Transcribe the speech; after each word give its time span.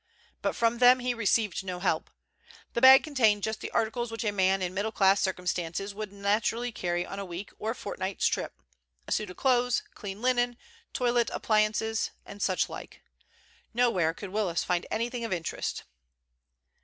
But 0.41 0.55
from 0.55 0.79
them 0.79 0.97
he 0.97 1.13
received 1.13 1.63
no 1.63 1.79
help. 1.79 2.09
The 2.73 2.81
bag 2.81 3.03
contained 3.03 3.43
just 3.43 3.59
the 3.61 3.69
articles 3.69 4.09
which 4.09 4.23
a 4.23 4.31
man 4.31 4.63
in 4.63 4.73
middle 4.73 4.91
class 4.91 5.21
circumstances 5.21 5.93
would 5.93 6.11
naturally 6.11 6.71
carry 6.71 7.05
on 7.05 7.19
a 7.19 7.23
week 7.23 7.51
or 7.59 7.69
a 7.69 7.75
fortnight's 7.75 8.25
trip—a 8.25 9.11
suit 9.11 9.29
of 9.29 9.37
clothes, 9.37 9.83
clean 9.93 10.19
linen, 10.19 10.57
toilet 10.91 11.29
appliances, 11.31 12.09
and 12.25 12.41
such 12.41 12.67
like. 12.67 13.03
Nowhere 13.75 14.15
could 14.15 14.31
Willis 14.31 14.63
find 14.63 14.87
anything 14.89 15.23
of 15.23 15.31
interest. 15.31 15.83